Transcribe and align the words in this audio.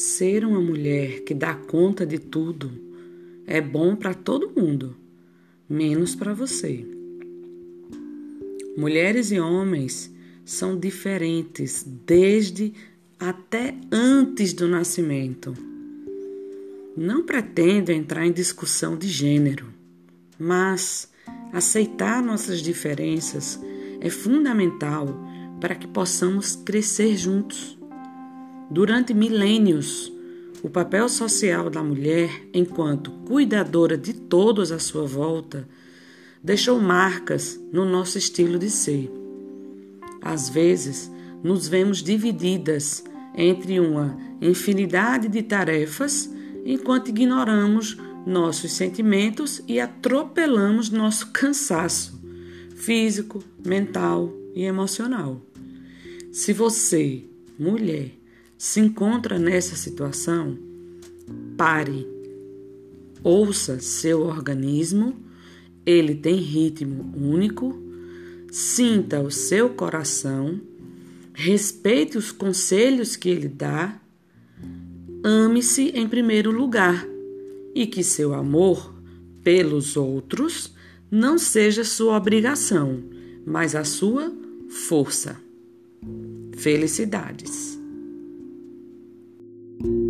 Ser 0.00 0.46
uma 0.46 0.62
mulher 0.62 1.24
que 1.24 1.34
dá 1.34 1.54
conta 1.54 2.06
de 2.06 2.18
tudo 2.18 2.72
é 3.46 3.60
bom 3.60 3.94
para 3.94 4.14
todo 4.14 4.50
mundo, 4.58 4.96
menos 5.68 6.14
para 6.14 6.32
você. 6.32 6.86
Mulheres 8.78 9.30
e 9.30 9.38
homens 9.38 10.10
são 10.42 10.74
diferentes 10.74 11.84
desde 12.06 12.72
até 13.18 13.74
antes 13.92 14.54
do 14.54 14.66
nascimento. 14.66 15.54
Não 16.96 17.22
pretendo 17.22 17.92
entrar 17.92 18.26
em 18.26 18.32
discussão 18.32 18.96
de 18.96 19.06
gênero, 19.06 19.66
mas 20.38 21.10
aceitar 21.52 22.22
nossas 22.22 22.62
diferenças 22.62 23.60
é 24.00 24.08
fundamental 24.08 25.08
para 25.60 25.74
que 25.74 25.86
possamos 25.86 26.56
crescer 26.56 27.18
juntos. 27.18 27.78
Durante 28.70 29.12
milênios, 29.12 30.12
o 30.62 30.70
papel 30.70 31.08
social 31.08 31.68
da 31.68 31.82
mulher, 31.82 32.30
enquanto 32.54 33.10
cuidadora 33.26 33.98
de 33.98 34.12
todos 34.12 34.70
à 34.70 34.78
sua 34.78 35.04
volta, 35.04 35.68
deixou 36.40 36.80
marcas 36.80 37.60
no 37.72 37.84
nosso 37.84 38.16
estilo 38.16 38.60
de 38.60 38.70
ser. 38.70 39.10
Às 40.22 40.48
vezes, 40.48 41.10
nos 41.42 41.66
vemos 41.66 42.00
divididas 42.00 43.02
entre 43.34 43.80
uma 43.80 44.16
infinidade 44.40 45.26
de 45.28 45.42
tarefas 45.42 46.30
enquanto 46.64 47.08
ignoramos 47.08 47.96
nossos 48.24 48.70
sentimentos 48.70 49.60
e 49.66 49.80
atropelamos 49.80 50.90
nosso 50.90 51.32
cansaço 51.32 52.20
físico, 52.76 53.42
mental 53.66 54.32
e 54.54 54.62
emocional. 54.62 55.40
Se 56.30 56.52
você, 56.52 57.24
mulher, 57.58 58.19
se 58.60 58.78
encontra 58.78 59.38
nessa 59.38 59.74
situação, 59.74 60.58
pare. 61.56 62.06
Ouça 63.24 63.80
seu 63.80 64.20
organismo, 64.20 65.16
ele 65.86 66.14
tem 66.14 66.36
ritmo 66.36 67.10
único, 67.16 67.74
sinta 68.52 69.18
o 69.22 69.30
seu 69.30 69.70
coração, 69.70 70.60
respeite 71.32 72.18
os 72.18 72.32
conselhos 72.32 73.16
que 73.16 73.30
ele 73.30 73.48
dá 73.48 73.98
ame-se 75.24 75.92
em 75.94 76.06
primeiro 76.06 76.50
lugar 76.50 77.08
e 77.74 77.86
que 77.86 78.04
seu 78.04 78.34
amor 78.34 78.94
pelos 79.42 79.96
outros 79.96 80.74
não 81.10 81.38
seja 81.38 81.82
sua 81.82 82.14
obrigação, 82.14 83.02
mas 83.46 83.74
a 83.74 83.84
sua 83.84 84.30
força. 84.68 85.40
Felicidades. 86.58 87.79
thank 89.82 89.94
you 89.94 90.09